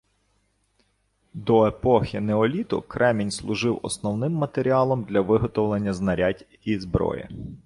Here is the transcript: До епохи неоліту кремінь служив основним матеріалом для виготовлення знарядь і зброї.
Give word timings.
До 1.33 1.67
епохи 1.67 2.19
неоліту 2.19 2.81
кремінь 2.81 3.31
служив 3.31 3.79
основним 3.83 4.33
матеріалом 4.33 5.03
для 5.03 5.21
виготовлення 5.21 5.93
знарядь 5.93 6.45
і 6.63 6.79
зброї. 6.79 7.27